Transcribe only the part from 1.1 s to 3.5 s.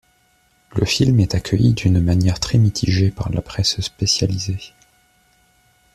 est accueillie d'une manière très mitigée par la